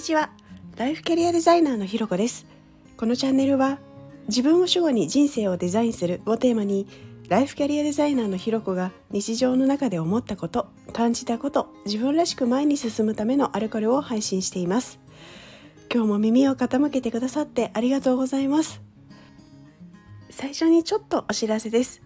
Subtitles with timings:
[0.00, 0.30] にちは。
[0.78, 2.46] ライフキャリアデザイナーのひろこです。
[2.96, 3.78] このチャンネルは
[4.28, 6.86] 自分を主語に人生をデザインするをテーマに
[7.28, 15.00] ライフキャリアデザイナーのひろこが日常の中で思ったこと感じたこと自分らしく前に進むためのあれこれを配信しています。
[15.92, 18.80] 今日も耳を傾けてくださってありがとうございます。
[20.30, 22.00] 最初にちょっとお知らせです。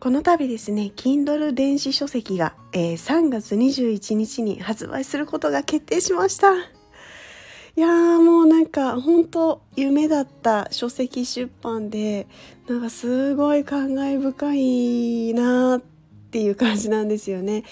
[0.00, 6.81] この度ですね Kindle 電子書籍が、えー、3月21日に発売することが決定しました。
[7.74, 12.26] いやーもうなんか本当夢だった書籍出版で
[12.68, 15.80] なんかすごい感慨深いなっ
[16.30, 17.64] ていう感じなんですよね。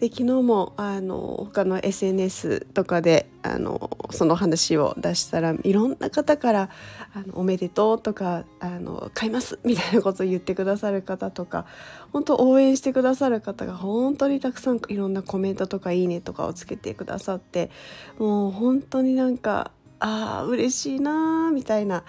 [0.00, 6.70] で昨日もあの他の SNS とかであのその話を出したらいろんな方から
[7.14, 11.66] 「あのおめでとう」とかあの「買います」みたいなことを言ってくださる方とか
[12.12, 17.70] 本当応援してくださる方が本当にたくさんいろんなコメントとか「いいね」とかをつけてくださって
[18.18, 22.04] もう本当になんかああ嬉しいなみたいな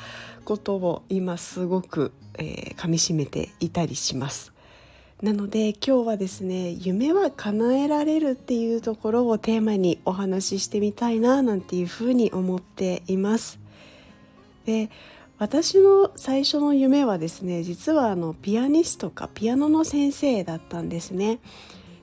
[0.45, 4.52] ことを今すごく、えー、噛みしめていたりします。
[5.23, 13.57] なので今日はですね夢は叶えられるっていうところをテーマにお話ししてみたいななんていうふうに思っています。
[14.65, 14.89] で
[15.39, 21.39] 私の最初の夢はですね実はあのピアニストかピアノの先生だったんですね。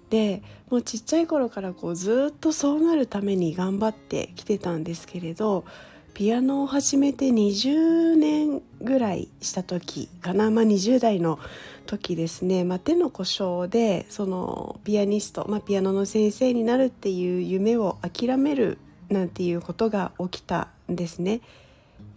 [0.08, 5.66] でもうちっちゃい頃からこうずっとそうなるために頑張ってきてたんですけれど
[6.14, 11.38] ピアノを始めて20年ぐらいした時かな、まあ、20代の
[11.86, 21.40] 時ですね、まあ、手の故障でそのピアニスト、まあ、ピアノの先生になるっていう夢を諦めるなんていうことが起きたんですね。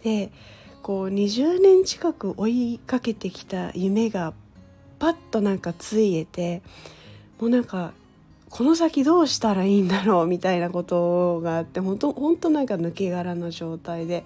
[0.02, 0.30] で
[0.82, 4.34] こう20年近く追いかけてきた夢が
[4.98, 6.62] パッとなんかついえて
[7.40, 7.92] もうなんか
[8.54, 14.24] この先どうしたらいいんだろうみたいなことがあって本当本当なんか抜け殻の状態で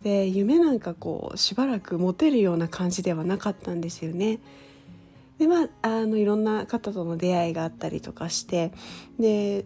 [0.00, 4.38] で夢なんかこうしばらく持てるような感じではなかったんですよね。
[5.40, 8.70] でまああのいろんな方との出会いがあったりとかして
[9.18, 9.64] で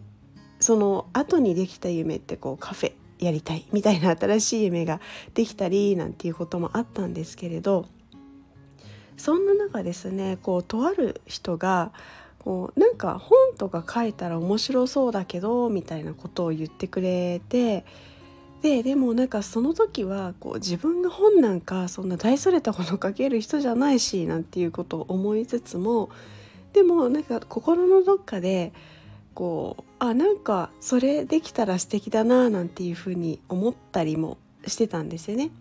[0.59, 5.01] その後にできた夢ってこうカフェやりたいみたいな新しい夢が
[5.35, 7.85] できたりなんていうこともあったんですけれど
[9.17, 11.91] そんな中ですねこうとある人が
[12.43, 17.85] こうなんか本とか書いたら面白そうだけどみたいなことを言ってくれて
[18.61, 26.09] ででもなんかその時はこう自分が本なんかそんな大それたもの書ける人じゃないしなんていうことを思いつつも
[26.73, 28.73] でもなんか心のどっかで
[29.33, 34.37] こうあなんかそれできたら素敵だななんていうふうに思ったりも
[34.67, 35.51] してたんですよね。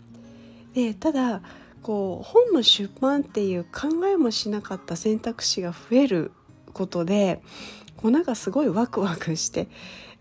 [0.75, 1.43] でただ
[1.83, 6.33] こう本の出版っていう考えもしなかった選択肢が増える
[6.73, 7.41] ことで
[7.97, 9.69] こうなんかすごいワクワクして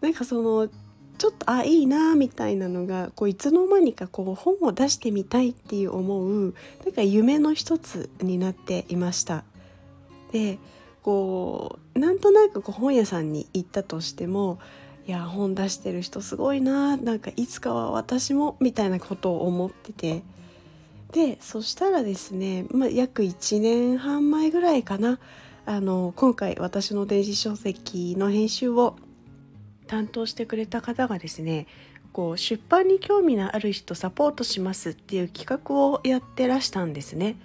[0.01, 0.69] なんかその
[1.17, 9.44] ちょっとあいいなみたいなのがこういつの間にかこう本を出してみたいっていう思うなんか夢の一つになっていました。
[10.31, 10.57] で
[11.03, 14.59] こうなんとなくこう本屋さんに行ったとしても
[15.07, 20.23] いや本出してる人すごいななんかいつかは私もみたいなことを思ってて
[21.11, 25.19] でそしたらですね、まあ、約1年半前ぐらいかな
[25.66, 28.95] あの今回私の電子書籍の編集を
[29.88, 31.67] 担当してくれた方がですね
[32.13, 37.35] こう出版に興味のある人サポートしますっていう企画をやってらしたんですね。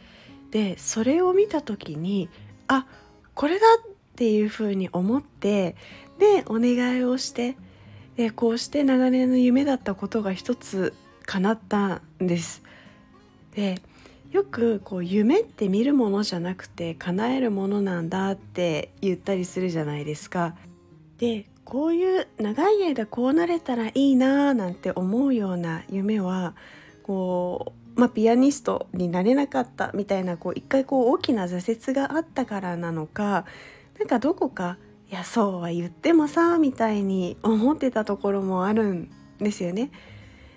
[0.51, 2.29] でそれを見た時に
[2.69, 2.87] あ
[3.35, 5.77] これだっていうふうに思って
[6.19, 7.57] でお願いをして
[8.17, 10.95] でこうして長年の夢だったことが一つ
[11.27, 12.63] 叶ったんです。
[13.55, 13.81] で
[14.37, 20.55] よくこう夢って見るものじゃなくて叶えるものなんだって言ったりするじゃないですか。
[21.17, 26.55] でこういう長い間こうなれたらいいなーなんて思うような夢は
[27.03, 33.47] こう、まあ、ピアニストになれなかったみたいなこう一回こう大きな挫折があったからなのか
[33.99, 34.77] なんかどこか
[35.11, 39.91] いやそうは言ってもさみたいに思ってたところもあるんですよね。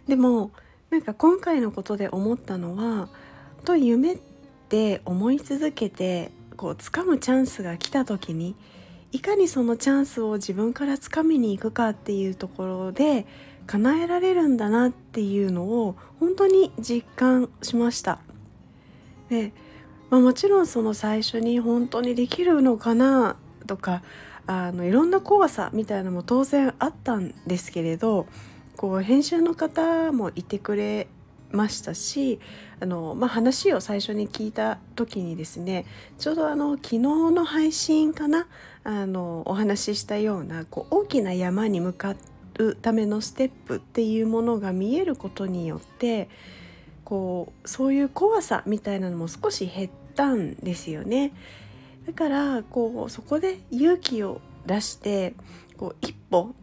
[0.09, 0.51] でも
[0.89, 3.07] なんか今回のことで思ったのは
[3.63, 4.17] と夢っ
[4.69, 8.55] て思い続けてこう掴むチャンスが来た時に
[9.11, 13.25] いかにそのチャンスを自分からつかみに行くかっていうところで
[13.65, 18.19] 叶えられるんだなっていうのを本当に実感しました。
[19.29, 19.51] で、
[20.09, 23.35] まあ、もちろんその最初に本当にできるのかな
[23.67, 24.01] とか
[24.47, 28.25] あのいろんな怖さみたいなのも当然あったんですけれど
[28.75, 31.07] こう編集の方もいてくれ
[31.51, 32.39] ましたし
[32.79, 35.85] あの、まあ、話を最初に聞いた時にですね
[36.17, 38.47] ちょうどあの昨日の配信かな
[38.83, 42.15] あのお話ししたようなこう大きな山に向か
[42.55, 46.29] るためのステップっていうものが見えることによって
[47.03, 51.33] こうそういう怖さみたいなのも少し減ったんですよね。
[52.05, 55.33] だからこうそこで勇気を出して
[55.77, 56.53] こう一歩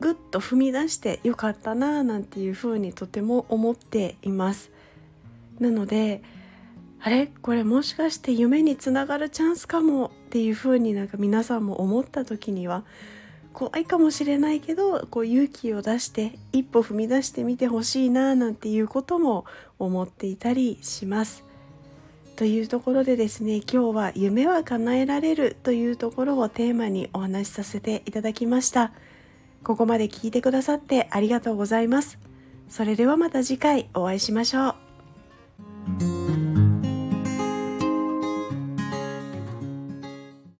[0.00, 4.70] ぐっと踏み出してよかったななんていうふうにとても思っています。
[5.58, 6.22] なので
[7.02, 7.28] あれ？
[7.42, 12.84] これもしかして夢につながるチャンスかもっていうふうになんか皆さんも思った時には
[13.52, 19.44] 怖いかもしれないけどこう勇気を出して一歩踏み出してみてほしいななんていうことも
[19.78, 21.44] 思っていたりします。
[22.36, 28.92] というところでですね今日は夢は叶えられるというところをテーマにお話しさせていただきました
[29.62, 32.18] ここまで聞いてくださってありがとうございます。
[32.68, 34.79] それではまた次回お会いしましょう。